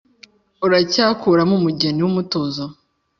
uracyakuramo 0.65 1.53
umugeni 1.59 1.99
wumutuzo, 2.05 2.63